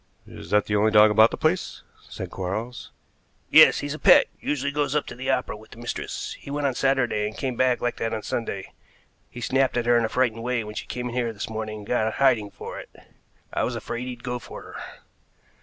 [0.25, 2.89] "Is that the only dog about the place?" said Quarles.
[3.51, 3.81] "Yes.
[3.81, 6.35] He's a pet; usually goes up to the opera with the mistress.
[6.39, 8.71] He went on Saturday, and came back like that on Sunday.
[9.29, 11.51] He snapped at her in a frightened way when she came in here in the
[11.53, 12.89] morning and got a hiding for it.
[13.53, 14.75] I was afraid he'd go for her."